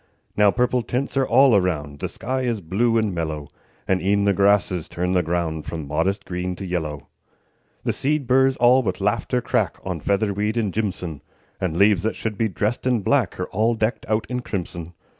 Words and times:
Now 0.35 0.49
purple 0.49 0.81
tints 0.81 1.15
are 1.15 1.27
all 1.27 1.55
around; 1.55 1.99
The 1.99 2.09
sky 2.09 2.41
is 2.41 2.59
blue 2.59 2.97
and 2.97 3.13
mellow; 3.13 3.49
And 3.87 4.01
e'en 4.01 4.25
the 4.25 4.33
grasses 4.33 4.89
turn 4.89 5.13
the 5.13 5.21
ground 5.21 5.67
From 5.67 5.87
modest 5.87 6.25
green 6.25 6.55
to 6.55 6.65
yellow. 6.65 7.07
The 7.83 7.93
seed 7.93 8.25
burrs 8.25 8.57
all 8.57 8.81
with 8.81 8.99
laughter 8.99 9.41
crack 9.41 9.77
On 9.85 9.99
featherweed 9.99 10.57
and 10.57 10.73
jimson; 10.73 11.21
And 11.59 11.77
leaves 11.77 12.01
that 12.01 12.15
should 12.15 12.35
be 12.35 12.49
dressed 12.49 12.87
in 12.87 13.01
black 13.03 13.39
Are 13.39 13.45
all 13.49 13.75
decked 13.75 14.07
out 14.09 14.25
in 14.27 14.39
crimson. 14.39 14.93